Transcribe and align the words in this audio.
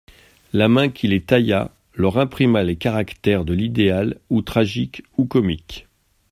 La 0.51 0.67
main 0.67 0.89
qui 0.89 1.07
les 1.07 1.21
tailla 1.21 1.69
leur 1.93 2.17
imprima 2.17 2.63
les 2.63 2.75
caractères 2.75 3.45
de 3.45 3.53
l'idéal 3.53 4.19
ou 4.31 4.41
tragique 4.41 5.03
ou 5.19 5.25
comique. 5.27 5.87